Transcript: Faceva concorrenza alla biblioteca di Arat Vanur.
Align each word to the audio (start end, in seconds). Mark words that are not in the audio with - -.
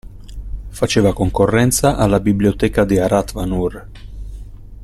Faceva 0.69 1.13
concorrenza 1.13 1.95
alla 1.95 2.19
biblioteca 2.19 2.85
di 2.85 2.97
Arat 2.97 3.33
Vanur. 3.33 3.87